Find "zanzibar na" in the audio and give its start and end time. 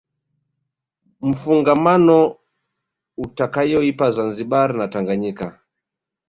4.15-4.85